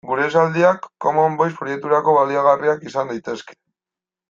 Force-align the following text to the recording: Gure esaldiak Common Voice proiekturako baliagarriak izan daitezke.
Gure 0.09 0.23
esaldiak 0.27 0.87
Common 1.05 1.35
Voice 1.41 1.55
proiekturako 1.59 2.17
baliagarriak 2.17 2.91
izan 2.91 3.15
daitezke. 3.15 3.57